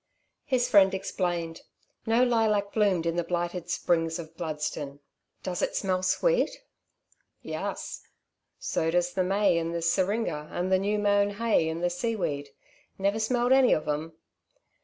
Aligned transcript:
His 0.45 0.67
friend 0.67 0.95
explained. 0.95 1.61
No 2.07 2.23
lilac 2.23 2.73
bloomed 2.73 3.05
in 3.05 3.17
the 3.17 3.23
blighted 3.23 3.69
Springs 3.69 4.17
of 4.17 4.35
Bludston. 4.35 4.99
"Does 5.43 5.61
it 5.61 5.75
smell 5.75 6.01
sweet?" 6.01 6.63
"Yuss. 7.45 8.01
So 8.57 8.89
does 8.89 9.13
the 9.13 9.23
may 9.23 9.59
and 9.59 9.75
the 9.75 9.81
syringa 9.83 10.49
and 10.51 10.71
the 10.71 10.79
new 10.79 10.97
mown 10.97 11.29
hay 11.35 11.69
and 11.69 11.83
the 11.83 11.91
seaweed. 11.91 12.49
Never 12.97 13.19
smelt 13.19 13.51
any 13.51 13.73
of 13.73 13.87
'em?" 13.87 14.13